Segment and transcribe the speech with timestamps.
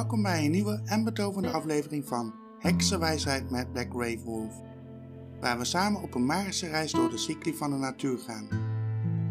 [0.00, 4.54] Welkom bij een nieuwe en betoverde aflevering van Heksenwijsheid met Black Grave Wolf,
[5.40, 8.48] waar we samen op een magische reis door de cycli van de natuur gaan.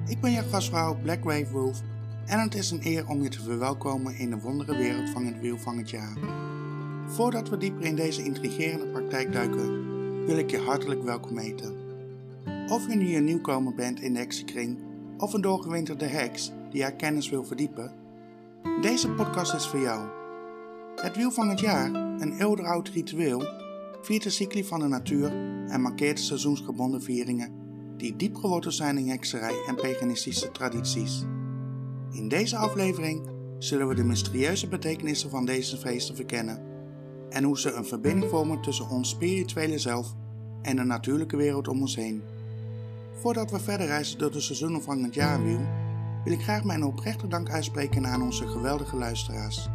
[0.07, 1.81] Ik ben jouw gastvrouw Black Grave Wolf
[2.25, 5.39] en het is een eer om je te verwelkomen in de wondere wereld van het
[5.39, 6.17] wiel van het jaar.
[7.07, 9.85] Voordat we dieper in deze intrigerende praktijk duiken,
[10.25, 11.75] wil ik je hartelijk welkom heten.
[12.67, 14.77] Of je nu een nieuwkomer bent in de heksenkring
[15.17, 17.93] of een doorgewinterde heks die haar kennis wil verdiepen,
[18.81, 20.18] deze podcast is voor jou.
[21.01, 23.43] Het wiel van het jaar, een eeuwenoud ritueel,
[24.01, 25.31] viert de cycli van de natuur
[25.67, 27.51] en markeert de seizoensgebonden vieringen
[27.97, 31.25] die diep geworteld zijn in hekserij en paganistische tradities.
[32.11, 36.61] In deze aflevering zullen we de mysterieuze betekenissen van deze feesten verkennen
[37.29, 40.15] en hoe ze een verbinding vormen tussen ons spirituele zelf
[40.61, 42.21] en de natuurlijke wereld om ons heen.
[43.21, 45.61] Voordat we verder reizen door de seizoenen van het jaarwiel,
[46.23, 49.69] wil ik graag mijn oprechte dank uitspreken aan onze geweldige luisteraars.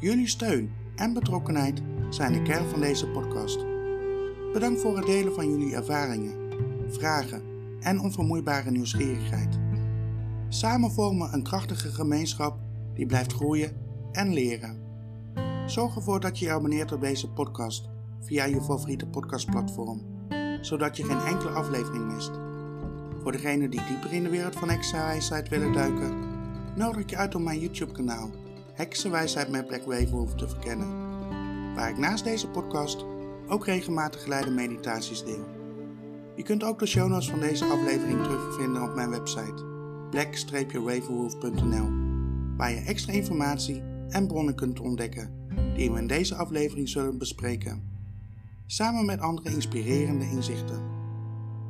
[0.00, 3.64] Jullie steun en betrokkenheid zijn de kern van deze podcast.
[4.52, 6.34] Bedankt voor het delen van jullie ervaringen,
[6.88, 7.42] vragen
[7.80, 9.58] en onvermoeibare nieuwsgierigheid.
[10.48, 12.58] Samen vormen we een krachtige gemeenschap
[12.94, 13.76] die blijft groeien
[14.12, 14.78] en leren.
[15.66, 17.88] Zorg ervoor dat je je abonneert op deze podcast
[18.20, 20.02] via je favoriete podcastplatform,
[20.60, 22.30] zodat je geen enkele aflevering mist.
[23.22, 26.18] Voor degenen die dieper in de wereld van heksenwijsheid willen duiken,
[26.76, 28.39] nodig ik je uit om mijn YouTube kanaal
[28.80, 30.88] Heksenwijsheid met Black Wave te verkennen,
[31.74, 33.04] waar ik naast deze podcast
[33.48, 35.44] ook regelmatig geleide meditaties deel.
[36.36, 39.64] Je kunt ook de show notes van deze aflevering terugvinden op mijn website
[40.10, 41.88] black-waverwolf.nl,
[42.56, 45.30] waar je extra informatie en bronnen kunt ontdekken
[45.74, 47.82] die we in deze aflevering zullen bespreken,
[48.66, 50.82] samen met andere inspirerende inzichten.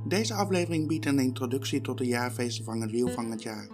[0.08, 3.68] Deze aflevering biedt een introductie tot de jaarfeesten van het wiel van het jaar,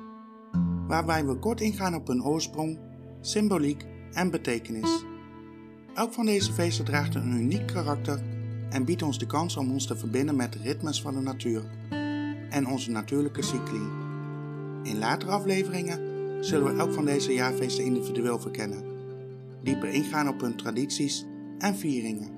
[0.87, 5.05] waarbij we kort ingaan op hun oorsprong, symboliek en betekenis.
[5.95, 8.23] Elk van deze feesten draagt een uniek karakter
[8.71, 11.65] en biedt ons de kans om ons te verbinden met de ritmes van de natuur
[12.51, 13.81] en onze natuurlijke cycli.
[14.83, 16.01] In latere afleveringen
[16.45, 18.85] zullen we elk van deze jaarfeesten individueel verkennen,
[19.63, 21.27] dieper ingaan op hun tradities
[21.59, 22.31] en vieringen.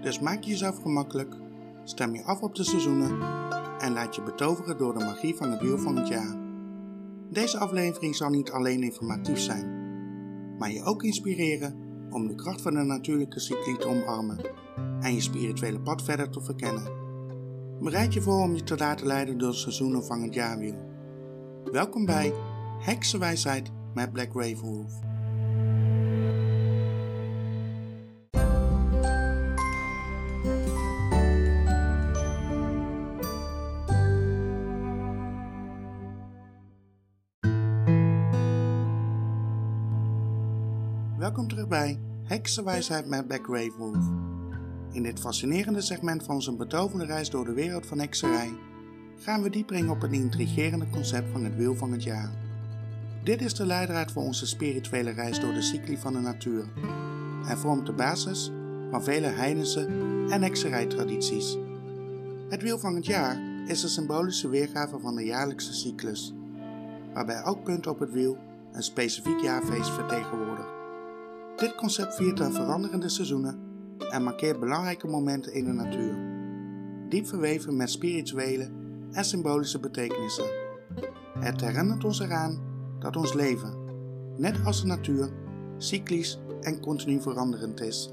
[0.00, 1.34] Dus maak jezelf gemakkelijk,
[1.84, 3.22] stem je af op de seizoenen
[3.78, 6.36] en laat je betoveren door de magie van het wiel van het jaar.
[7.30, 9.77] Deze aflevering zal niet alleen informatief zijn,
[10.58, 11.74] maar je ook inspireren
[12.10, 14.38] om de kracht van de natuurlijke cycli te omarmen
[15.00, 16.92] en je spirituele pad verder te verkennen.
[17.80, 20.86] Bereid je voor om je te laten leiden door de seizoenen van het jaarwiel.
[21.72, 22.32] Welkom bij
[22.78, 25.07] Heksenwijsheid met Black Ravenwolf.
[42.48, 44.04] Bij Heksenwijsheid met Black Ravenwolf.
[44.92, 48.52] In dit fascinerende segment van onze betoverde reis door de wereld van hekserij
[49.18, 52.30] gaan we dieper in op het intrigerende concept van het wiel van het jaar.
[53.24, 56.64] Dit is de leidraad voor onze spirituele reis door de cycli van de natuur
[57.48, 58.52] en vormt de basis
[58.90, 59.86] van vele heidense
[60.28, 61.56] en hekserijtradities.
[62.48, 66.34] Het wiel van het jaar is een symbolische weergave van de jaarlijkse cyclus,
[67.14, 68.36] waarbij elk punt op het wiel
[68.72, 70.77] een specifiek jaarfeest vertegenwoordigt.
[71.58, 73.58] Dit concept viert de veranderende seizoenen
[74.10, 76.16] en markeert belangrijke momenten in de natuur,
[77.08, 78.70] diep verweven met spirituele
[79.12, 80.44] en symbolische betekenissen.
[81.38, 82.58] Het herinnert ons eraan
[82.98, 83.74] dat ons leven,
[84.36, 85.32] net als de natuur,
[85.78, 88.12] cyclisch en continu veranderend is.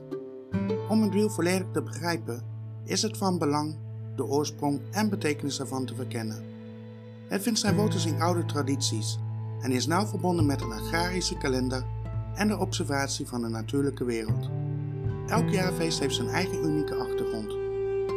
[0.89, 2.43] Om het wiel volledig te begrijpen,
[2.83, 3.77] is het van belang
[4.15, 6.43] de oorsprong en betekenis ervan te verkennen.
[7.27, 9.19] Het vindt zijn wortels in oude tradities
[9.61, 11.94] en is nauw verbonden met een agrarische kalender
[12.35, 14.49] en de observatie van de natuurlijke wereld.
[15.27, 17.55] Elk jaarfeest heeft zijn eigen unieke achtergrond,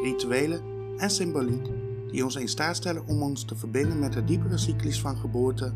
[0.03, 0.61] rituelen
[0.97, 1.67] en symboliek
[2.11, 5.73] die ons in staat stellen om ons te verbinden met de diepere cyclus van geboorte,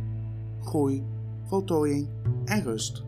[0.61, 1.05] groei,
[1.46, 2.08] voltooiing
[2.44, 3.02] en rust.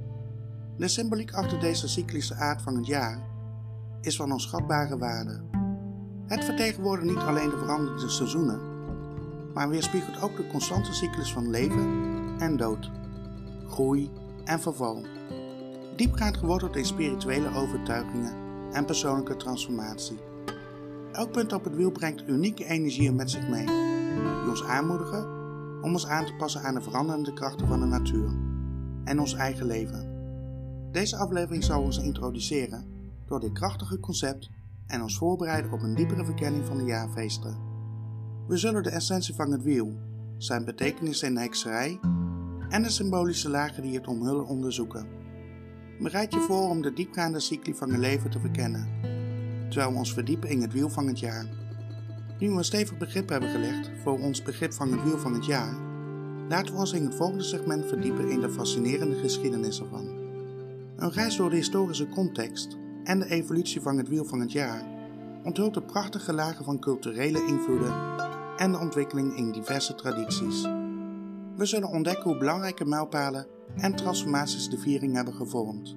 [0.77, 3.19] De symboliek achter deze cyclische aard van het jaar
[4.01, 5.41] is van onschatbare waarde.
[6.27, 8.61] Het vertegenwoordigt niet alleen de veranderende seizoenen,
[9.55, 12.05] maar weerspiegelt ook de constante cyclus van leven
[12.39, 12.91] en dood,
[13.67, 14.11] groei
[14.45, 15.05] en verval.
[15.97, 18.33] Diepgaand geworteld in spirituele overtuigingen
[18.73, 20.19] en persoonlijke transformatie.
[21.13, 23.67] Elk punt op het wiel brengt unieke energieën met zich mee,
[24.41, 25.43] die ons aanmoedigen
[25.83, 28.31] om ons aan te passen aan de veranderende krachten van de natuur
[29.05, 30.13] en ons eigen leven.
[30.93, 32.85] Deze aflevering zal ons introduceren
[33.27, 34.51] door dit krachtige concept
[34.87, 37.59] en ons voorbereiden op een diepere verkenning van de jaarfeesten.
[38.47, 39.99] We zullen de essentie van het wiel,
[40.37, 42.01] zijn betekenis in de hekserij
[42.75, 45.07] en de symbolische lagen die het omhullen onderzoeken.
[46.01, 48.89] Bereid je voor om de diepgaande cycli van je leven te verkennen,
[49.69, 51.47] terwijl we ons verdiepen in het wiel van het jaar.
[52.39, 55.47] Nu we een stevig begrip hebben gelegd voor ons begrip van het wiel van het
[55.47, 55.77] jaar,
[56.49, 60.09] laten we ons in het volgende segment verdiepen in de fascinerende geschiedenis ervan.
[60.97, 64.83] Een reis door de historische context en de evolutie van het wiel van het jaar
[65.43, 67.95] onthult de prachtige lagen van culturele invloeden
[68.57, 70.67] en de ontwikkeling in diverse tradities.
[71.57, 73.47] We zullen ontdekken hoe belangrijke mijlpalen
[73.77, 75.97] en transformaties de viering hebben gevormd,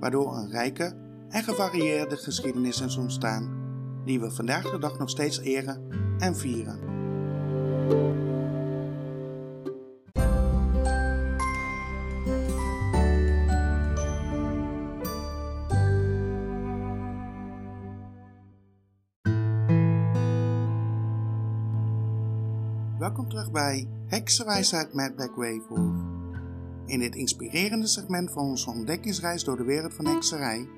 [0.00, 0.96] waardoor een rijke
[1.28, 3.64] en gevarieerde geschiedenis is ontstaan,
[4.04, 5.82] die we vandaag de dag nog steeds eren
[6.18, 8.24] en vieren.
[23.36, 25.62] Terug bij Heksenwijsheid met Black Wave
[26.86, 30.68] In dit inspirerende segment van onze ontdekkingsreis door de wereld van hekserij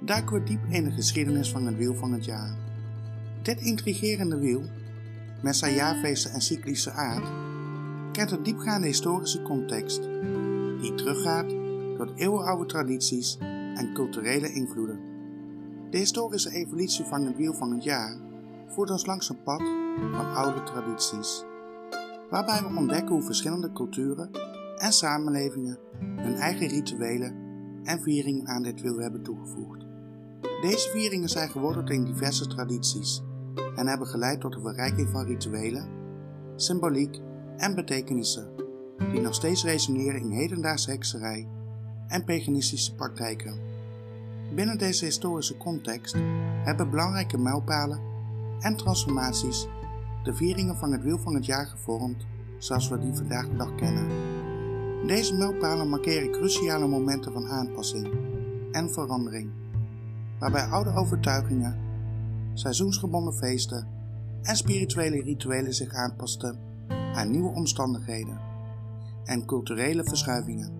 [0.00, 2.56] duiken we diep in de geschiedenis van het wiel van het jaar.
[3.42, 4.62] Dit intrigerende wiel,
[5.42, 7.26] met zijn jaarfeesten en cyclische aard,
[8.12, 10.02] kent een diepgaande historische context
[10.80, 11.48] die teruggaat
[11.96, 13.38] tot eeuwenoude tradities
[13.74, 15.00] en culturele invloeden.
[15.90, 18.16] De historische evolutie van het wiel van het jaar
[18.66, 19.62] voert ons langs een pad
[20.12, 21.44] van oude tradities
[22.30, 24.30] waarbij we ontdekken hoe verschillende culturen
[24.76, 25.78] en samenlevingen
[26.16, 27.46] hun eigen rituelen
[27.82, 29.86] en vieringen aan dit wiel hebben toegevoegd.
[30.60, 33.22] Deze vieringen zijn geworteld in diverse tradities
[33.76, 35.88] en hebben geleid tot een verrijking van rituelen,
[36.56, 37.20] symboliek
[37.56, 38.50] en betekenissen
[39.12, 41.48] die nog steeds resoneren in hedendaagse hekserij
[42.08, 43.60] en paganistische praktijken.
[44.54, 46.16] Binnen deze historische context
[46.64, 48.00] hebben belangrijke mijlpalen
[48.60, 49.68] en transformaties
[50.22, 52.26] de vieringen van het wiel van het jaar gevormd
[52.58, 54.08] zoals we die vandaag de dag kennen.
[55.06, 58.08] Deze mijlpalen markeren cruciale momenten van aanpassing
[58.72, 59.50] en verandering,
[60.38, 61.78] waarbij oude overtuigingen,
[62.54, 63.86] seizoensgebonden feesten
[64.42, 66.58] en spirituele rituelen zich aanpasten
[67.14, 68.40] aan nieuwe omstandigheden
[69.24, 70.72] en culturele verschuivingen.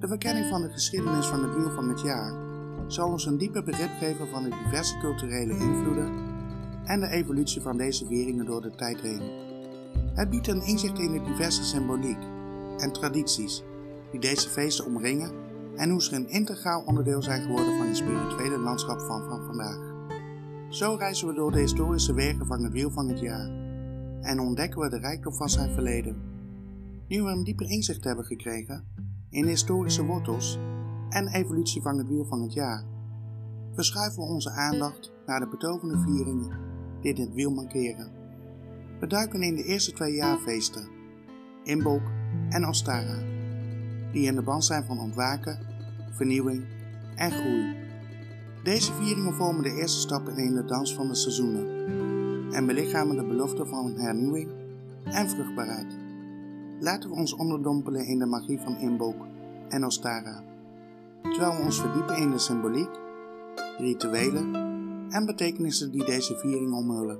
[0.00, 2.34] De verkenning van de geschiedenis van het wiel van het jaar
[2.86, 6.29] zal ons een dieper begrip geven van de diverse culturele invloeden
[6.84, 9.22] en de evolutie van deze vieringen door de tijd heen.
[10.14, 12.18] Het biedt een inzicht in de diverse symboliek
[12.76, 13.62] en tradities
[14.10, 15.30] die deze feesten omringen
[15.76, 19.94] en hoe ze een integraal onderdeel zijn geworden van het spirituele landschap van, van vandaag.
[20.68, 23.50] Zo reizen we door de historische wegen van het wiel van het jaar
[24.20, 26.16] en ontdekken we de rijkdom van zijn verleden.
[27.08, 28.84] Nu we een dieper inzicht hebben gekregen
[29.30, 30.58] in de historische wortels
[31.08, 32.84] en evolutie van het wiel van het jaar,
[33.74, 36.69] verschuiven we onze aandacht naar de betovende vieringen
[37.00, 38.10] dit wiel mankeren.
[39.00, 40.88] We duiken in de eerste twee jaarfeesten,
[41.62, 42.02] Imbolc
[42.48, 43.18] en Ostara,
[44.12, 45.58] die in de band zijn van ontwaken,
[46.10, 46.64] vernieuwing
[47.14, 47.76] en groei.
[48.62, 51.68] Deze vieringen vormen de eerste stappen in de dans van de seizoenen
[52.52, 54.48] en belichamen de belofte van hernieuwing
[55.04, 55.96] en vruchtbaarheid.
[56.80, 59.26] Laten we ons onderdompelen in de magie van Imbolc
[59.68, 60.42] en Ostara,
[61.22, 62.90] terwijl we ons verdiepen in de symboliek,
[63.78, 64.69] rituelen
[65.10, 67.18] en betekenissen die deze viering omhullen.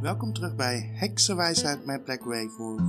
[0.00, 2.22] Welkom terug bij Heksenwijsheid met Black
[2.56, 2.80] Wolf.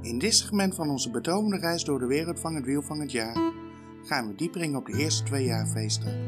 [0.00, 3.12] In dit segment van onze betovende reis door de wereld van het wiel van het
[3.12, 3.52] jaar
[4.02, 6.18] gaan we dieper in op de eerste twee jaarfeesten,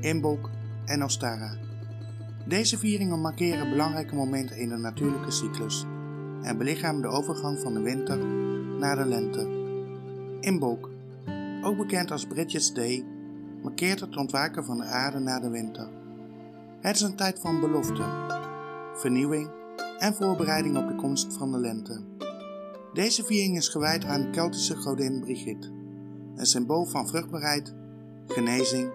[0.00, 0.50] Imbolc
[0.84, 1.54] en Ostara.
[2.46, 5.86] Deze vieringen markeren belangrijke momenten in de natuurlijke cyclus
[6.42, 8.18] en belichamen de overgang van de winter
[8.78, 9.60] naar de lente.
[10.40, 10.90] Imbolc,
[11.62, 13.04] ook bekend als Bridget's Day,
[13.62, 15.88] markeert het ontwaken van de aarde na de winter.
[16.80, 18.04] Het is een tijd van belofte,
[18.94, 19.50] vernieuwing
[19.98, 22.00] en voorbereiding op de komst van de lente.
[22.92, 25.70] Deze viering is gewijd aan de Keltische godin Brigitte,
[26.36, 27.74] een symbool van vruchtbaarheid,
[28.26, 28.90] genezing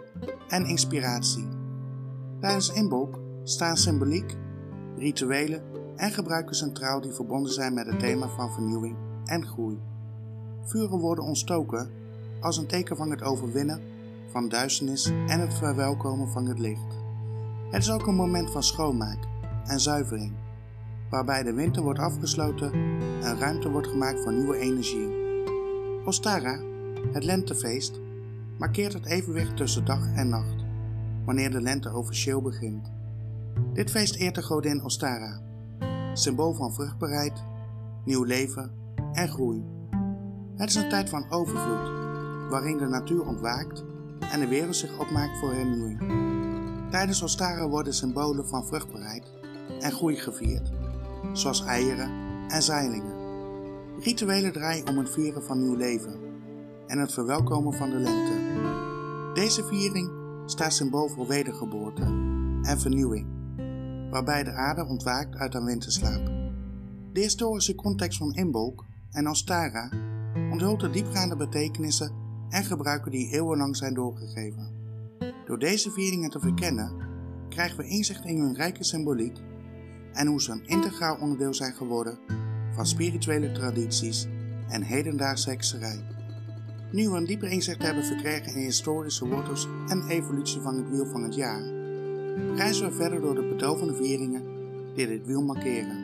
[0.47, 1.56] en inspiratie.
[2.39, 4.35] Tijdens Imbolc staan symboliek,
[4.97, 5.61] rituelen
[5.95, 9.79] en gebruiken centraal die verbonden zijn met het thema van vernieuwing en groei.
[10.63, 11.89] Vuren worden ontstoken
[12.41, 13.81] als een teken van het overwinnen
[14.31, 16.95] van duisternis en het verwelkomen van het licht.
[17.69, 19.19] Het is ook een moment van schoonmaak
[19.65, 20.33] en zuivering,
[21.09, 22.71] waarbij de winter wordt afgesloten
[23.21, 25.09] en ruimte wordt gemaakt voor nieuwe energie.
[26.05, 26.59] Ostara,
[27.11, 27.99] het lentefeest,
[28.57, 30.56] markeert het evenwicht tussen dag en nacht
[31.27, 32.91] wanneer de lente officieel begint.
[33.73, 35.41] Dit feest eert de godin Ostara,
[36.13, 37.43] symbool van vruchtbaarheid,
[38.05, 38.71] nieuw leven
[39.11, 39.63] en groei.
[40.55, 41.89] Het is een tijd van overvloed,
[42.49, 43.83] waarin de natuur ontwaakt
[44.31, 45.99] en de wereld zich opmaakt voor hernieuwing.
[46.89, 49.33] Tijdens Ostara worden symbolen van vruchtbaarheid
[49.79, 50.71] en groei gevierd,
[51.33, 52.09] zoals eieren
[52.47, 53.15] en zeilingen.
[53.99, 56.19] Rituelen draaien om het vieren van nieuw leven
[56.87, 58.33] en het verwelkomen van de lente.
[59.33, 60.16] Deze viering
[60.49, 62.03] staat symbool voor wedergeboorte
[62.61, 63.27] en vernieuwing,
[64.11, 66.25] waarbij de aarde ontwaakt uit haar winterslaap.
[67.13, 69.89] De historische context van Imbolc en Ostara
[70.51, 72.11] onthult de diepgaande betekenissen
[72.49, 74.71] en gebruiken die eeuwenlang zijn doorgegeven.
[75.45, 76.91] Door deze vieringen te verkennen,
[77.49, 79.37] krijgen we inzicht in hun rijke symboliek
[80.13, 82.17] en hoe ze een integraal onderdeel zijn geworden
[82.71, 84.27] van spirituele tradities
[84.67, 86.16] en hedendaagse hekserij.
[86.97, 91.05] Nu we een dieper inzicht hebben verkregen in historische wortels en evolutie van het wiel
[91.05, 91.61] van het jaar,
[92.55, 94.43] reizen we verder door de betovende vieringen
[94.95, 95.97] die dit wiel markeren.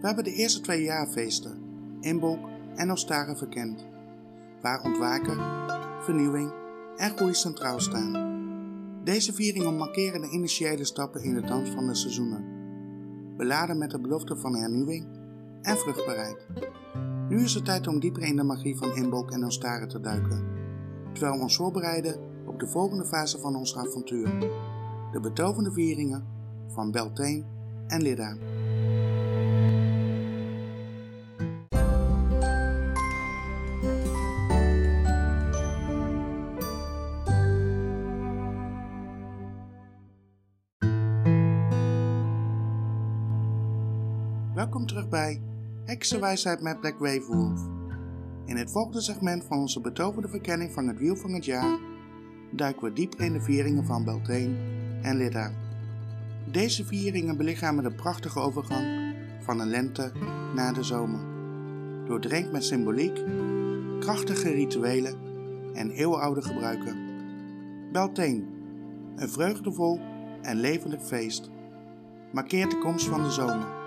[0.00, 1.58] We hebben de eerste twee jaarfeesten,
[2.00, 2.38] Imbolc
[2.74, 3.86] en Ostara verkend,
[4.62, 5.36] waar ontwaken,
[6.02, 6.52] vernieuwing
[6.96, 8.36] en groei centraal staan.
[9.04, 12.44] Deze vieringen markeren de initiële stappen in de dans van de seizoenen,
[13.36, 15.06] beladen met de belofte van hernieuwing
[15.62, 16.46] en vruchtbaarheid.
[17.28, 20.44] Nu is het tijd om dieper in de magie van Imbolc en Ostara te duiken,
[21.12, 22.16] terwijl we ons voorbereiden
[22.46, 24.38] op de volgende fase van ons avontuur,
[25.12, 26.26] de betovende vieringen
[26.66, 27.44] van Beltane
[27.86, 28.36] en Lidda.
[44.54, 45.47] Welkom terug bij
[45.88, 47.60] Heksenwijsheid met Black Wave Wolf.
[48.44, 51.78] In het volgende segment van onze betoverde verkenning van het wiel van het jaar
[52.50, 54.56] duiken we dieper in de vieringen van Beltane
[55.02, 55.52] en Lidda.
[56.50, 60.12] Deze vieringen belichamen de prachtige overgang van de lente
[60.54, 61.20] naar de zomer.
[62.06, 63.24] Doordrenkt met symboliek,
[64.00, 65.14] krachtige rituelen
[65.74, 66.96] en eeuwenoude gebruiken.
[67.92, 68.44] Beltane,
[69.16, 70.00] een vreugdevol
[70.42, 71.50] en levendig feest,
[72.32, 73.77] markeert de komst van de zomer.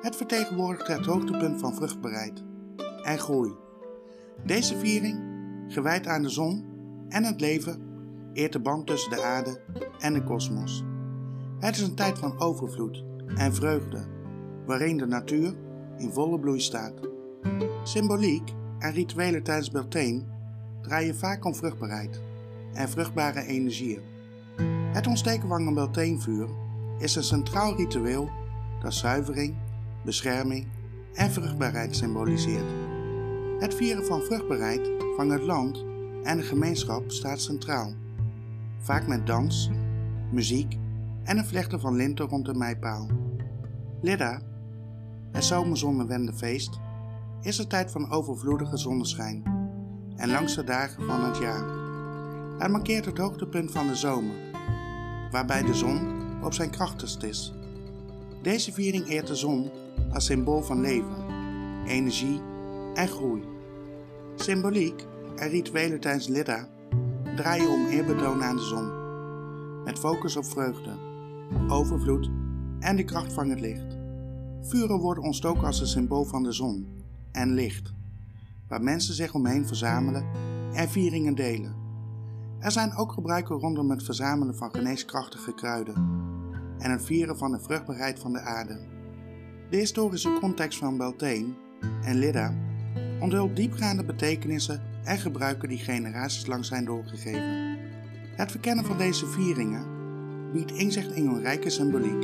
[0.00, 2.42] Het vertegenwoordigt het hoogtepunt van vruchtbaarheid
[3.02, 3.52] en groei.
[4.44, 5.20] Deze viering,
[5.68, 6.64] gewijd aan de zon
[7.08, 7.82] en het leven,
[8.32, 9.60] eert de band tussen de aarde
[9.98, 10.84] en de kosmos.
[11.58, 13.04] Het is een tijd van overvloed
[13.36, 14.06] en vreugde,
[14.66, 15.54] waarin de natuur
[15.96, 16.94] in volle bloei staat.
[17.82, 20.22] Symboliek en rituelen tijdens Beltane
[20.82, 22.20] draaien vaak om vruchtbaarheid
[22.72, 24.02] en vruchtbare energieën.
[24.92, 26.48] Het ontsteken van een Beltanevuur
[26.98, 28.30] is een centraal ritueel
[28.80, 29.56] dat zuivering
[30.04, 30.66] bescherming
[31.14, 32.70] en vruchtbaarheid symboliseert.
[33.58, 35.84] Het vieren van vruchtbaarheid van het land
[36.22, 37.94] en de gemeenschap staat centraal,
[38.78, 39.70] vaak met dans,
[40.30, 40.76] muziek
[41.24, 43.08] en een vlechten van linten rond de meipaal.
[44.00, 44.40] Lidda,
[45.32, 46.78] het zomerzonnewendefeest,
[47.40, 49.42] is een tijd van overvloedige zonneschijn
[50.16, 51.64] en langste dagen van het jaar.
[52.58, 54.34] Het markeert het hoogtepunt van de zomer,
[55.30, 57.54] waarbij de zon op zijn krachtigst is.
[58.42, 59.70] Deze viering eert de zon
[60.12, 61.24] als symbool van leven,
[61.86, 62.40] energie
[62.94, 63.42] en groei.
[64.34, 66.68] Symboliek en rituelen tijdens Lidda
[67.36, 68.92] draaien om eerbetoon aan de zon,
[69.84, 70.90] met focus op vreugde,
[71.68, 72.30] overvloed
[72.80, 73.96] en de kracht van het licht.
[74.62, 76.88] Vuren worden ontstoken als een symbool van de zon
[77.32, 77.92] en licht,
[78.68, 80.26] waar mensen zich omheen verzamelen
[80.72, 81.74] en vieringen delen.
[82.58, 85.94] Er zijn ook gebruiken rondom het verzamelen van geneeskrachtige kruiden
[86.78, 88.97] en het vieren van de vruchtbaarheid van de aarde.
[89.70, 91.46] De historische context van Beltane
[92.02, 92.54] en Lidda
[93.20, 97.76] onthult diepgaande betekenissen en gebruiken die generaties lang zijn doorgegeven.
[98.36, 99.86] Het verkennen van deze vieringen
[100.52, 102.22] biedt inzicht in hun rijke symboliek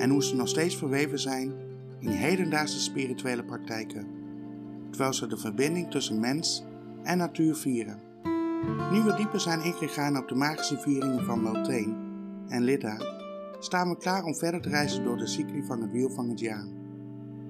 [0.00, 1.52] en hoe ze nog steeds verweven zijn
[1.98, 4.06] in hedendaagse spirituele praktijken,
[4.90, 6.64] terwijl ze de verbinding tussen mens
[7.02, 8.00] en natuur vieren.
[8.92, 11.94] Nu we dieper zijn ingegaan op de magische vieringen van Beltane
[12.48, 13.15] en Lidda,
[13.58, 16.40] staan we klaar om verder te reizen door de cycli van het wiel van het
[16.40, 16.66] jaar.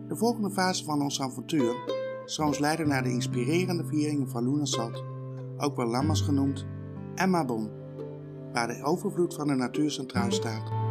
[0.09, 1.75] De volgende fase van ons avontuur
[2.25, 5.05] zal ons leiden naar de inspirerende vieringen van Lunasat,
[5.57, 6.67] ook wel Lammas genoemd,
[7.15, 7.71] en Mabon,
[8.53, 10.86] waar de overvloed van de natuur centraal staat.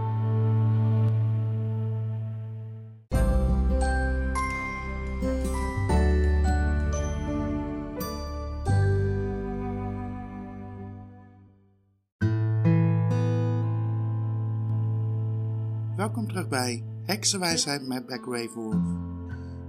[16.49, 18.75] Bij Heksenwijsheid met Backwave Wolf.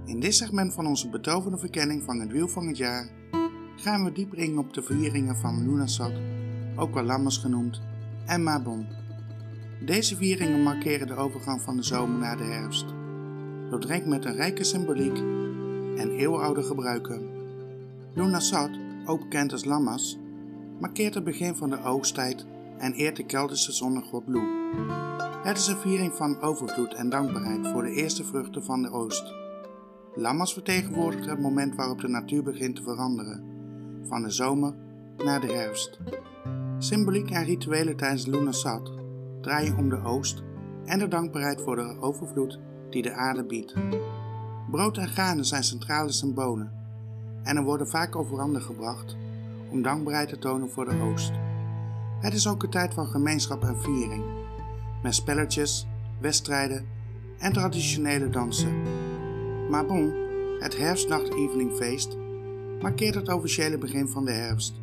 [0.05, 3.09] In dit segment van onze betoverde verkenning van het wiel van het jaar
[3.75, 6.11] gaan we dieper in op de vieringen van Lunasat,
[6.75, 7.81] ook wel Lammas genoemd,
[8.25, 8.87] en Mabon.
[9.85, 12.85] Deze vieringen markeren de overgang van de zomer naar de herfst,
[13.69, 15.17] doordrenkt met een rijke symboliek
[15.97, 17.29] en eeuwenoude gebruiken.
[18.13, 18.71] Lunasat,
[19.05, 20.17] ook bekend als Lammas,
[20.79, 22.45] markeert het begin van de oogsttijd
[22.77, 24.56] en eert de Keltische zonnegod Loe.
[25.43, 29.33] Het is een viering van overvloed en dankbaarheid voor de eerste vruchten van de oost.
[30.13, 33.43] Lammas vertegenwoordigt het moment waarop de natuur begint te veranderen,
[34.07, 34.73] van de zomer
[35.17, 35.99] naar de herfst.
[36.77, 38.91] Symboliek en rituelen tijdens Lunasat
[39.41, 40.43] draaien om de oost
[40.85, 42.59] en de dankbaarheid voor de overvloed
[42.89, 43.73] die de aarde biedt.
[44.71, 46.71] Brood en granen zijn centrale symbolen
[47.43, 49.15] en er worden vaak overhanden gebracht
[49.71, 51.31] om dankbaarheid te tonen voor de oost.
[52.19, 54.23] Het is ook een tijd van gemeenschap en viering,
[55.01, 55.87] met spelletjes,
[56.19, 56.85] wedstrijden
[57.37, 58.81] en traditionele dansen.
[59.69, 60.13] Mabon,
[60.59, 62.17] het herfstnacht-eveningfeest,
[62.81, 64.81] markeert het officiële begin van de herfst.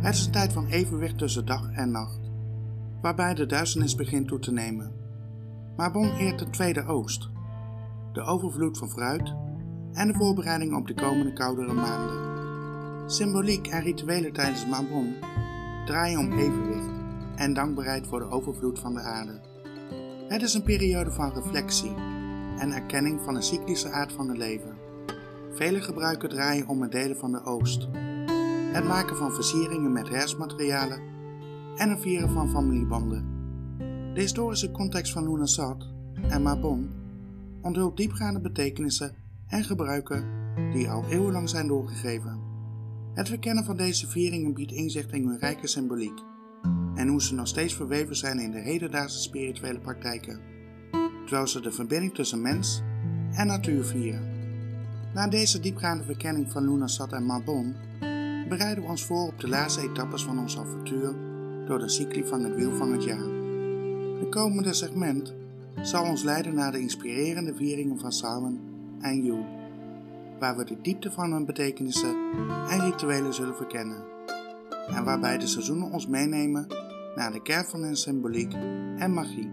[0.00, 2.20] Het is een tijd van evenwicht tussen dag en nacht,
[3.02, 4.92] waarbij de duisternis begint toe te nemen.
[5.76, 7.28] Mabon eert de tweede oogst,
[8.12, 9.34] de overvloed van fruit
[9.92, 12.32] en de voorbereiding op de komende koudere maanden.
[13.10, 15.14] Symboliek en rituelen tijdens Mabon
[15.86, 16.93] draaien om evenwicht
[17.36, 19.40] en dankbaarheid voor de overvloed van de aarde.
[20.28, 21.94] Het is een periode van reflectie
[22.58, 24.74] en erkenning van de cyclische aard van het leven.
[25.54, 27.88] Vele gebruiken draaien om het delen van de oost,
[28.72, 31.00] het maken van versieringen met herfstmaterialen
[31.76, 33.32] en het vieren van familiebanden.
[34.14, 35.88] De historische context van Lunasat
[36.28, 36.90] en Mabon
[37.62, 39.14] onthult diepgaande betekenissen
[39.46, 40.24] en gebruiken
[40.72, 42.40] die al eeuwenlang zijn doorgegeven.
[43.14, 46.22] Het verkennen van deze vieringen biedt inzicht in hun rijke symboliek
[46.94, 50.40] en hoe ze nog steeds verweven zijn in de hedendaagse spirituele praktijken,
[51.24, 52.82] terwijl ze de verbinding tussen mens
[53.32, 54.32] en natuur vieren.
[55.14, 57.74] Na deze diepgaande verkenning van Lunasat en Mabon
[58.48, 61.14] bereiden we ons voor op de laatste etappes van ons avontuur
[61.66, 63.24] door de cycli van het wiel van het jaar.
[64.18, 65.34] De komende segment
[65.82, 68.60] zal ons leiden naar de inspirerende vieringen van Samhain
[69.00, 69.46] en Yule,
[70.38, 72.16] waar we de diepte van hun betekenissen
[72.68, 74.04] en rituelen zullen verkennen,
[74.86, 76.66] en waarbij de seizoenen ons meenemen
[77.14, 78.52] naar de kern van hun symboliek
[78.98, 79.50] en magie.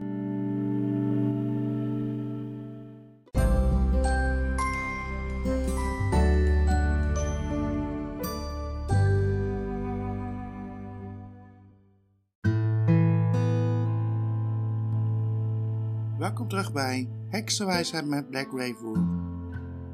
[16.17, 18.97] Welkom terug bij Heksenwijsheid met Black Wolf.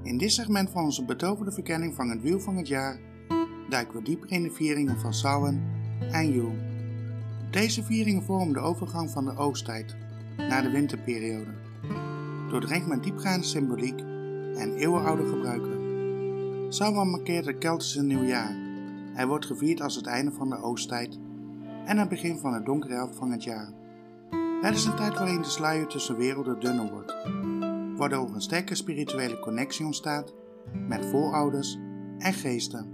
[0.03, 2.99] In dit segment van onze betoverde verkenning van het wiel van het jaar
[3.69, 5.61] duiken we dieper in de vieringen van Samhain
[6.11, 6.66] en Yule.
[7.49, 9.95] Deze vieringen vormen de overgang van de oogsttijd
[10.37, 11.53] naar de winterperiode,
[12.49, 13.99] doordrenkt met diepgaande symboliek
[14.55, 15.85] en eeuwenoude gebruiken.
[16.73, 18.55] Samhain markeert het Keltische nieuwjaar.
[19.13, 21.19] Hij wordt gevierd als het einde van de oogsttijd
[21.85, 23.69] en het begin van de donkere helft van het jaar.
[24.61, 27.15] Het is een tijd waarin de sluier tussen werelden dunner wordt,
[27.97, 30.33] waardoor een sterke spirituele connectie ontstaat
[30.87, 31.77] met voorouders
[32.17, 32.87] en geesten.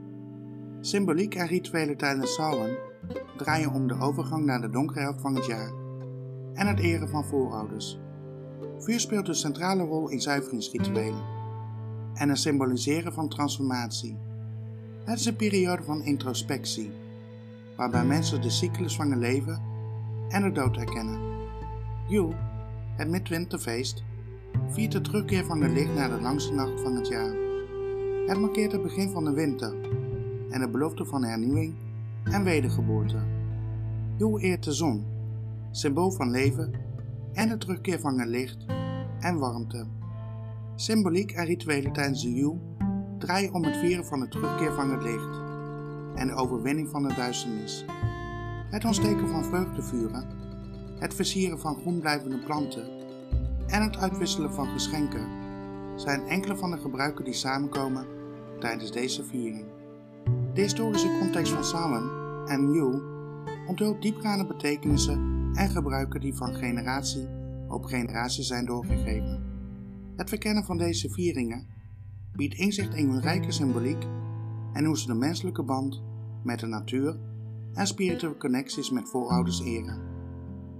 [0.82, 2.92] Symboliek en rituelen tijdens Samhain
[3.38, 5.72] draaien om de overgang naar de donkere helft van het jaar
[6.54, 8.00] en het eren van voorouders.
[8.80, 11.24] Vuur speelt een centrale rol in zuiveringsrituelen
[12.14, 14.18] en het symboliseren van transformatie.
[15.04, 16.92] Het is een periode van introspectie,
[17.78, 19.62] waarbij mensen de cyclus van het leven
[20.30, 21.22] en de dood herkennen.
[22.08, 22.36] Yule,
[22.96, 24.04] het midwinterfeest,
[24.68, 27.34] viert de terugkeer van het licht naar de langste nacht van het jaar.
[28.26, 29.76] Het markeert het begin van de winter
[30.50, 31.76] en de belofte van hernieuwing
[32.24, 33.18] en wedergeboorte.
[34.18, 35.06] Yule eert de zon,
[35.72, 36.72] symbool van leven
[37.34, 38.66] en de terugkeer van het licht
[39.20, 39.88] en warmte.
[40.76, 42.60] Symboliek en rituelen tijdens de Yule
[43.18, 45.42] draaien om het vieren van de terugkeer van het licht
[46.16, 47.86] en de overwinning van de duisternis.
[48.70, 50.42] Het ontsteken van vreugdevuren
[51.04, 52.88] het versieren van groenblijvende planten
[53.68, 55.28] en het uitwisselen van geschenken
[55.96, 58.08] zijn enkele van de gebruiken die samenkomen
[58.60, 59.66] tijdens deze viering.
[60.54, 62.10] De historische context van Samhain
[62.48, 63.02] en Yule
[63.68, 67.28] onthult diepgaande betekenissen en gebruiken die van generatie
[67.68, 69.44] op generatie zijn doorgegeven.
[70.16, 71.68] Het verkennen van deze vieringen
[72.36, 74.04] biedt inzicht in hun rijke symboliek
[74.74, 76.04] en hoe ze de menselijke band
[76.44, 77.20] met de natuur
[77.74, 80.02] en spirituele connecties met voorouders eren.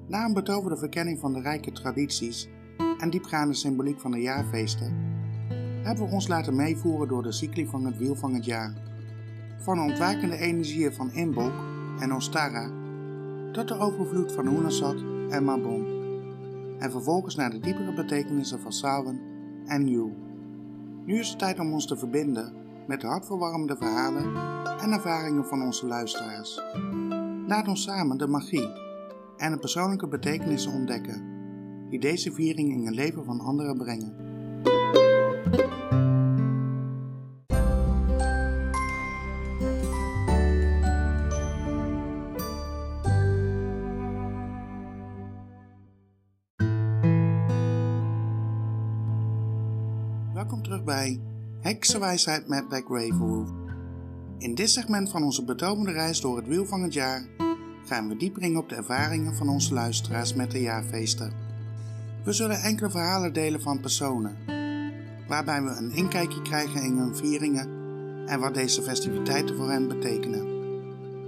[0.08, 2.50] Na een betoverde verkenning van de rijke tradities
[2.98, 4.94] en diepgaande symboliek van de jaarfeesten,
[5.84, 8.92] hebben we ons laten meevoeren door de cycli van het wiel van het jaar.
[9.58, 11.54] Van de ontwakende energieën van Imbolc
[12.00, 12.72] en Ostara
[13.52, 15.86] tot de overvloed van Hunasat en Mabon.
[16.80, 19.22] En vervolgens naar de diepere betekenissen van Samhain
[19.66, 20.14] en Yule.
[21.06, 22.54] Nu is het tijd om ons te verbinden
[22.88, 24.36] met de hartverwarmende verhalen
[24.80, 26.62] en ervaringen van onze luisteraars.
[27.48, 28.70] Laat ons samen de magie
[29.38, 31.32] en de persoonlijke betekenissen ontdekken
[31.90, 34.24] die deze viering in het leven van anderen brengen.
[51.94, 53.50] Heksenwijsheid met Black Ravenwolf.
[54.38, 57.26] In dit segment van onze betovende reis door het wiel van het jaar
[57.86, 61.34] gaan we dieper in op de ervaringen van onze luisteraars met de jaarfeesten.
[62.24, 64.38] We zullen enkele verhalen delen van personen,
[65.28, 67.68] waarbij we een inkijkje krijgen in hun vieringen
[68.26, 70.48] en wat deze festiviteiten voor hen betekenen.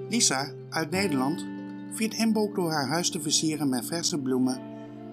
[0.10, 1.46] Lisa uit Nederland
[1.94, 4.62] viert inbolk door haar huis te versieren met verse bloemen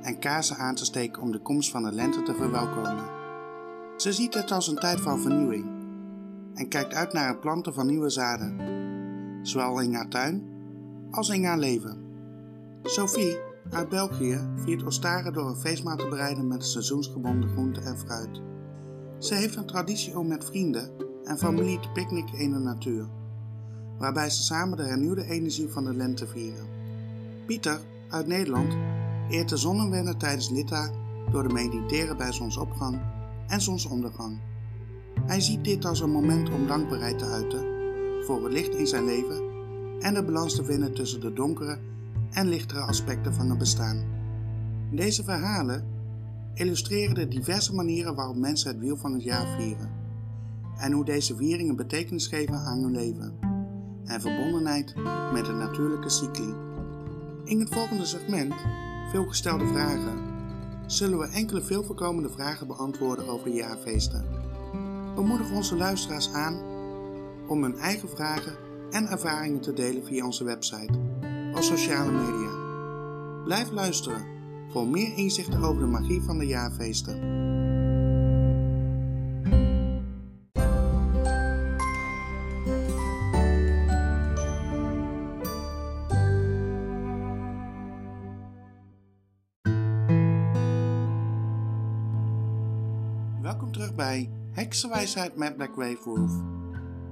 [0.02, 3.21] en kaarsen aan te steken om de komst van de lente te verwelkomen.
[4.02, 5.64] Ze ziet het als een tijd van vernieuwing
[6.54, 8.56] en kijkt uit naar het planten van nieuwe zaden,
[9.42, 10.42] zowel in haar tuin
[11.10, 12.04] als in haar leven.
[12.82, 13.36] Sophie
[13.70, 18.40] uit België viert Ostaren door een feestmaal te bereiden met seizoensgebonden groenten en fruit.
[19.18, 20.90] Ze heeft een traditie om met vrienden
[21.24, 23.08] en familie te picknicken in de natuur,
[23.98, 26.66] waarbij ze samen de hernieuwde energie van de lente vieren.
[27.46, 28.76] Pieter uit Nederland
[29.30, 30.90] eert de zonnewennen tijdens Litta
[31.30, 33.11] door te mediteren bij zonsopgang
[33.52, 34.38] en zonsondergang.
[35.26, 37.64] Hij ziet dit als een moment om dankbaarheid te uiten
[38.24, 39.42] voor het licht in zijn leven
[40.00, 41.78] en de balans te vinden tussen de donkere
[42.30, 44.04] en lichtere aspecten van het bestaan.
[44.90, 45.84] Deze verhalen
[46.54, 49.90] illustreren de diverse manieren waarop mensen het wiel van het jaar vieren
[50.76, 53.38] en hoe deze vieringen betekenis geven aan hun leven
[54.04, 54.94] en verbondenheid
[55.32, 56.54] met de natuurlijke cycli.
[57.44, 58.54] In het volgende segment,
[59.10, 60.31] veelgestelde vragen,
[60.92, 64.26] zullen we enkele veel voorkomende vragen beantwoorden over de jaarfeesten.
[65.14, 66.60] We moedigen onze luisteraars aan
[67.48, 68.56] om hun eigen vragen
[68.90, 70.98] en ervaringen te delen via onze website
[71.54, 72.50] of sociale media.
[73.44, 74.26] Blijf luisteren
[74.68, 77.51] voor meer inzichten over de magie van de jaarfeesten.
[94.72, 96.32] Heksenwijsheid met Black Wave Wolf.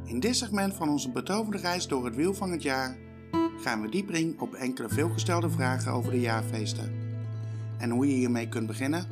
[0.04, 2.96] In dit segment van onze betoverde reis door het wiel van het jaar
[3.56, 6.92] gaan we dieper in op enkele veelgestelde vragen over de jaarfeesten
[7.78, 9.06] en hoe je hiermee kunt beginnen,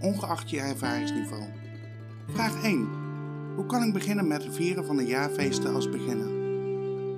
[0.00, 1.42] ongeacht je ervaringsniveau.
[2.28, 2.88] Vraag 1.
[3.56, 6.30] Hoe kan ik beginnen met het vieren van de jaarfeesten als beginner?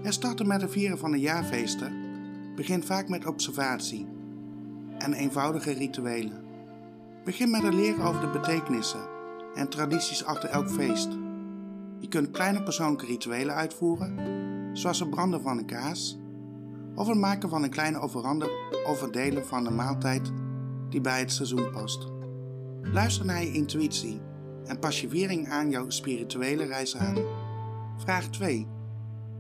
[0.03, 1.92] Het starten met het vieren van de jaarfeesten
[2.57, 4.07] begint vaak met observatie
[4.99, 6.44] en eenvoudige rituelen.
[7.25, 9.13] Begin met het leren over de betekenissen
[9.55, 11.09] en tradities achter elk feest.
[11.99, 14.19] Je kunt kleine persoonlijke rituelen uitvoeren,
[14.73, 16.19] zoals het branden van een kaas
[16.95, 18.51] of het maken van een kleine offerande
[18.87, 20.33] of het delen van een maaltijd
[20.88, 22.07] die bij het seizoen past.
[22.83, 24.21] Luister naar je intuïtie
[24.64, 27.17] en pas je viering aan jouw spirituele reis aan.
[27.97, 28.67] Vraag 2.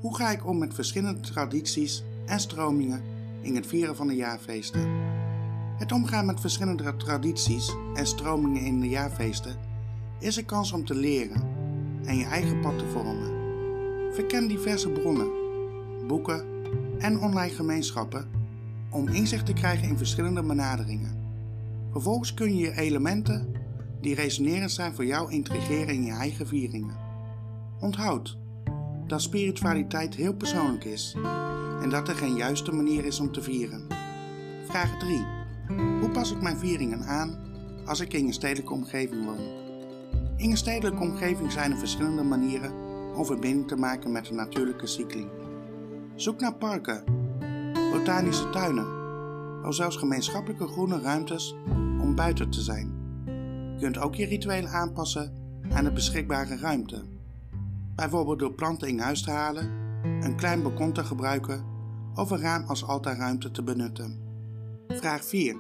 [0.00, 3.02] Hoe ga ik om met verschillende tradities en stromingen
[3.40, 5.02] in het vieren van de jaarfeesten?
[5.78, 9.72] Het omgaan met verschillende tradities en stromingen in de jaarfeesten
[10.24, 11.42] is een kans om te leren
[12.04, 13.32] en je eigen pad te vormen.
[14.14, 15.30] Verken diverse bronnen,
[16.06, 16.44] boeken
[16.98, 18.30] en online gemeenschappen
[18.90, 21.22] om inzicht te krijgen in verschillende benaderingen.
[21.90, 23.52] Vervolgens kun je je elementen
[24.00, 26.96] die resonerend zijn voor jou integreren in je eigen vieringen.
[27.80, 28.38] Onthoud
[29.06, 31.16] dat spiritualiteit heel persoonlijk is
[31.82, 33.86] en dat er geen juiste manier is om te vieren.
[34.68, 35.26] Vraag 3.
[36.00, 37.38] Hoe pas ik mijn vieringen aan
[37.84, 39.63] als ik in een stedelijke omgeving woon?
[40.36, 42.72] In een stedelijke omgeving zijn er verschillende manieren
[43.14, 45.28] om verbinding te maken met de natuurlijke cycli.
[46.14, 47.04] Zoek naar parken,
[47.92, 48.86] botanische tuinen,
[49.64, 51.54] of zelfs gemeenschappelijke groene ruimtes
[52.00, 52.92] om buiten te zijn.
[53.74, 55.32] Je kunt ook je rituelen aanpassen
[55.72, 57.02] aan de beschikbare ruimte.
[57.94, 59.70] Bijvoorbeeld door planten in huis te halen,
[60.02, 61.64] een klein balkon te gebruiken
[62.14, 64.18] of een raam als altaarruimte te benutten.
[64.88, 65.56] Vraag 4.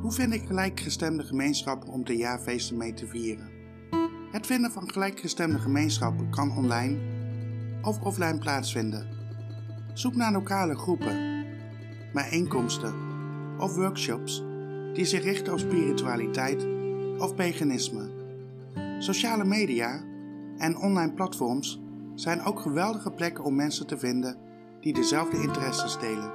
[0.00, 3.55] Hoe vind ik gelijkgestemde gemeenschappen om de jaarfeesten mee te vieren?
[4.30, 6.98] Het vinden van gelijkgestemde gemeenschappen kan online
[7.82, 9.06] of offline plaatsvinden.
[9.94, 11.44] Zoek naar lokale groepen,
[12.12, 12.94] bijeenkomsten
[13.58, 14.44] of workshops
[14.92, 16.66] die zich richten op spiritualiteit
[17.18, 18.10] of paganisme.
[18.98, 20.02] Sociale media
[20.56, 21.80] en online platforms
[22.14, 24.36] zijn ook geweldige plekken om mensen te vinden
[24.80, 26.32] die dezelfde interesses delen.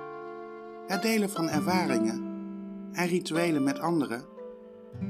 [0.88, 2.30] Het delen van ervaringen
[2.92, 4.24] en rituelen met anderen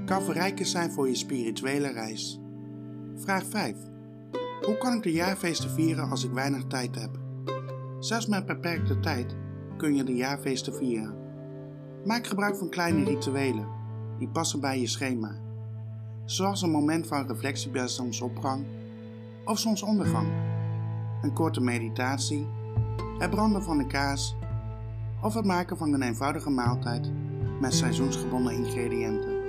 [0.06, 2.41] kan verrijkend zijn voor je spirituele reis.
[3.16, 3.76] Vraag 5.
[4.66, 7.20] Hoe kan ik de jaarfeesten vieren als ik weinig tijd heb?
[8.00, 9.36] Zelfs met beperkte tijd
[9.78, 11.16] kun je de jaarfeesten vieren.
[12.06, 13.68] Maak gebruik van kleine rituelen
[14.18, 15.36] die passen bij je schema,
[16.26, 18.66] zoals een moment van reflectie bij zonsopgang
[19.46, 20.28] of zonsondergang,
[21.22, 22.48] een korte meditatie,
[23.18, 24.36] het branden van een kaas
[25.22, 27.12] of het maken van een eenvoudige maaltijd
[27.60, 29.40] met seizoensgebonden ingrediënten.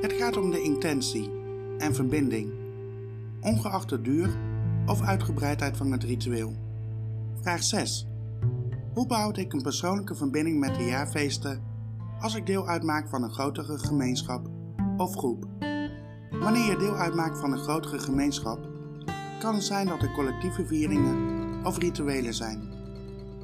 [0.00, 1.30] Het gaat om de intentie
[1.78, 2.66] en verbinding
[3.40, 4.36] ongeacht de duur
[4.86, 6.54] of uitgebreidheid van het ritueel.
[7.40, 8.06] Vraag 6.
[8.92, 11.62] Hoe behoud ik een persoonlijke verbinding met de jaarfeesten
[12.20, 14.48] als ik deel uitmaak van een grotere gemeenschap
[14.96, 15.46] of groep?
[16.30, 18.58] Wanneer je deel uitmaakt van een grotere gemeenschap,
[19.40, 22.72] kan het zijn dat er collectieve vieringen of rituelen zijn.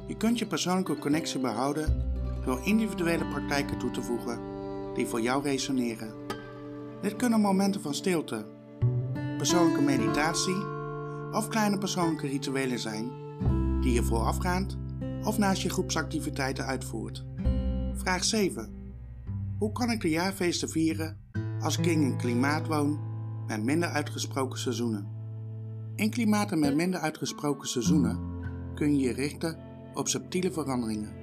[0.07, 2.03] Je kunt je persoonlijke connectie behouden
[2.45, 4.39] door individuele praktijken toe te voegen
[4.93, 6.13] die voor jou resoneren.
[7.01, 8.45] Dit kunnen momenten van stilte,
[9.45, 10.65] persoonlijke meditatie
[11.31, 13.11] of kleine persoonlijke rituelen zijn
[13.81, 14.77] die je voorafgaand
[15.23, 17.25] of naast je groepsactiviteiten uitvoert.
[17.93, 18.73] Vraag 7.
[19.57, 21.17] Hoe kan ik de jaarfeesten vieren
[21.59, 22.99] als ik in een klimaat woon
[23.47, 25.07] met minder uitgesproken seizoenen?
[25.95, 28.19] In klimaten met minder uitgesproken seizoenen
[28.75, 29.57] kun je je richten
[29.93, 31.13] op subtiele veranderingen.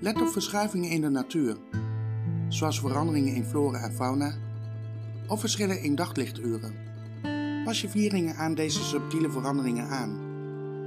[0.00, 1.56] Let op verschuivingen in de natuur,
[2.48, 4.34] zoals veranderingen in flora en fauna
[5.28, 6.94] of verschillen in daglichturen.
[7.66, 10.18] Pas je vieringen aan deze subtiele veranderingen aan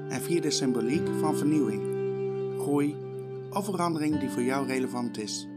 [0.10, 1.82] en vier de symboliek van vernieuwing,
[2.62, 2.96] groei
[3.52, 5.48] of verandering die voor jou relevant is.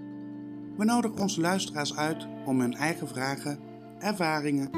[0.77, 3.59] We nodigen onze luisteraars uit om hun eigen vragen,
[3.99, 4.71] ervaringen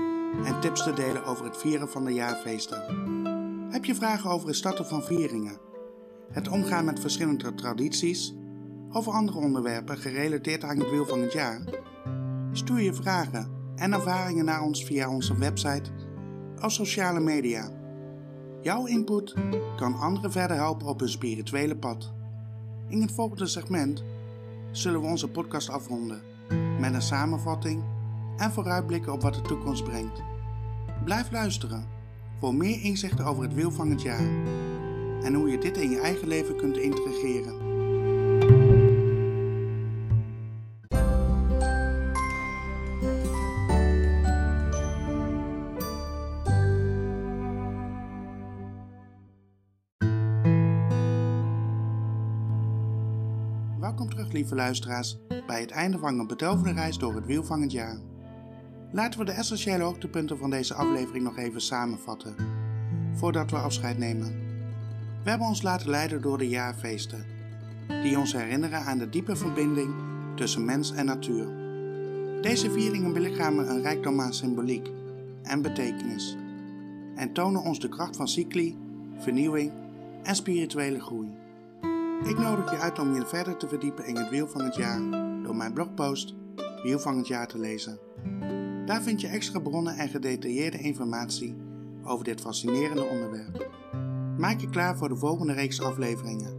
[0.45, 2.83] en tips te delen over het vieren van de jaarfeesten.
[3.71, 5.59] Heb je vragen over het starten van vieringen,
[6.33, 8.35] het omgaan met verschillende tradities
[8.93, 11.63] of andere onderwerpen gerelateerd aan het wiel van het jaar?
[12.53, 16.04] Stuur je vragen en ervaringen naar ons via onze website
[16.63, 17.71] of sociale media.
[18.63, 19.35] Jouw input
[19.77, 22.13] kan anderen verder helpen op hun spirituele pad.
[22.89, 24.05] In het volgende segment
[24.71, 26.23] zullen we onze podcast afronden
[26.79, 27.85] met een samenvatting
[28.37, 30.23] en vooruitblikken op wat de toekomst brengt.
[31.05, 31.87] Blijf luisteren
[32.39, 34.29] voor meer inzichten over het wiel van het jaar
[35.23, 37.64] en hoe je dit in je eigen leven kunt integreren.
[54.51, 57.99] Lieve bij het einde van een betovende reis door het wiel van het jaar.
[58.93, 62.35] Laten we de essentiële hoogtepunten van deze aflevering nog even samenvatten,
[63.13, 64.43] voordat we afscheid nemen.
[65.23, 67.25] We hebben ons laten leiden door de jaarfeesten,
[68.03, 69.95] die ons herinneren aan de diepe verbinding
[70.37, 71.47] tussen mens en natuur.
[72.43, 74.91] Deze vieringen belichamen een rijkdom aan symboliek
[75.43, 76.37] en betekenis
[77.15, 78.77] en tonen ons de kracht van cycli,
[79.19, 79.73] vernieuwing
[80.23, 81.29] en spirituele groei.
[82.23, 85.01] Ik nodig je uit om je verder te verdiepen in het wiel van het jaar
[85.43, 86.35] door mijn blogpost
[86.83, 87.99] Wiel van het jaar te lezen.
[88.87, 91.57] Daar vind je extra bronnen en gedetailleerde informatie
[92.03, 93.71] over dit fascinerende onderwerp.
[94.39, 96.57] Maak je klaar voor de volgende reeks afleveringen.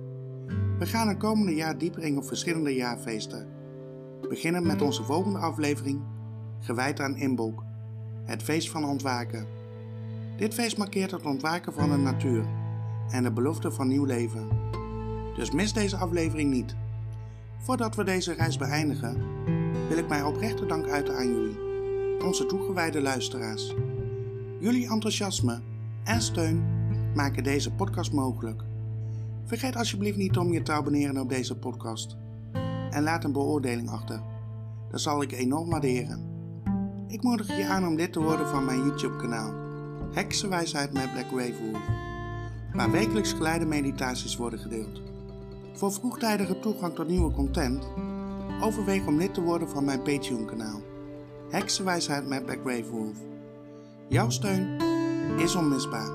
[0.80, 3.48] We gaan het komende jaar dieper in op verschillende jaarfeesten.
[4.30, 6.02] Beginnen met onze volgende aflevering,
[6.60, 7.63] gewijd aan Inbolk,
[8.24, 9.48] het feest van ontwaken.
[10.38, 12.46] Dit feest markeert het ontwaken van de natuur
[13.10, 14.48] en de belofte van nieuw leven.
[15.36, 16.76] Dus mis deze aflevering niet.
[17.58, 19.17] Voordat we deze reis beëindigen,
[19.88, 21.58] wil ik mijn oprechte dank uiten aan jullie,
[22.24, 23.76] onze toegewijde luisteraars.
[24.60, 25.62] Jullie enthousiasme
[26.04, 26.63] en steun
[27.15, 28.63] maken deze podcast mogelijk.
[29.45, 32.17] Vergeet alsjeblieft niet om je te abonneren op deze podcast.
[32.89, 34.21] En laat een beoordeling achter.
[34.91, 36.34] Dat zal ik enorm waarderen.
[37.08, 39.54] Ik moedig je aan om lid te worden van mijn YouTube kanaal.
[40.13, 41.82] Heksenwijsheid met Black Wolf,
[42.74, 45.02] Waar wekelijks geleide meditaties worden gedeeld.
[45.75, 47.88] Voor vroegtijdige toegang tot nieuwe content,
[48.61, 50.81] overweeg om lid te worden van mijn Patreon kanaal.
[51.49, 53.17] Heksenwijsheid met Black Wolf.
[54.09, 54.79] Jouw steun
[55.38, 56.11] is onmisbaar.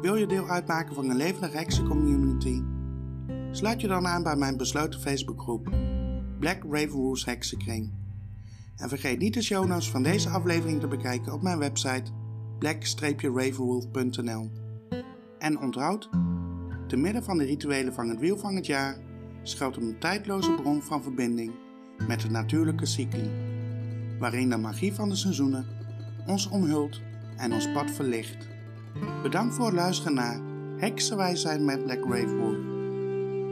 [0.00, 2.62] Wil je deel uitmaken van een levendige heksencommunity?
[3.50, 5.70] Sluit je dan aan bij mijn besloten Facebookgroep
[6.38, 7.92] Black Ravenwolves Heksenkring.
[8.76, 12.10] En vergeet niet de show notes van deze aflevering te bekijken op mijn website
[12.58, 14.50] black-ravenwolf.nl.
[15.38, 16.08] En onthoud,
[16.92, 18.96] te midden van de rituelen van het wiel van het jaar
[19.42, 21.52] schuilt een tijdloze bron van verbinding
[22.06, 23.30] met de natuurlijke cycli,
[24.18, 25.66] waarin de magie van de seizoenen
[26.26, 27.00] ons omhult
[27.36, 28.48] en ons pad verlicht.
[29.22, 30.40] Bedankt voor het luisteren naar
[30.76, 32.56] Heksenwijsheid met Black Wolf.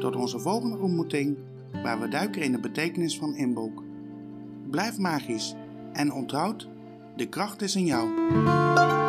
[0.00, 1.37] Tot onze volgende ontmoeting,
[1.83, 3.83] waar we duiken in de betekenis van Inbolk.
[4.70, 5.55] Blijf magisch
[5.92, 6.68] en onthoud,
[7.16, 9.00] de kracht is in jou.